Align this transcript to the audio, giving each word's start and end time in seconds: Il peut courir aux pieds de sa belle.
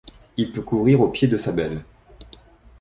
Il 0.35 0.51
peut 0.51 0.63
courir 0.63 0.99
aux 1.01 1.09
pieds 1.09 1.27
de 1.27 1.37
sa 1.37 1.51
belle. 1.51 1.83